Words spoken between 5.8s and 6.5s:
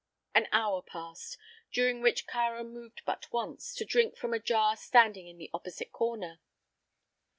corner.